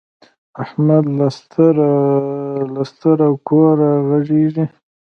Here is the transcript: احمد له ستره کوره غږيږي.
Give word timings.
احمد 0.63 1.03
له 2.77 2.81
ستره 2.91 3.27
کوره 3.47 3.89
غږيږي. 4.07 4.65